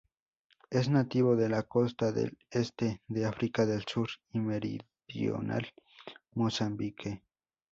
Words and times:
Es 0.71 0.89
nativo 0.89 1.35
de 1.35 1.47
la 1.47 1.61
costa 1.61 2.11
del 2.11 2.35
este 2.49 3.03
de 3.07 3.27
África 3.27 3.67
del 3.67 3.83
Sur 3.85 4.09
y 4.31 4.39
meridional 4.39 5.71
Mozambique. 6.33 7.21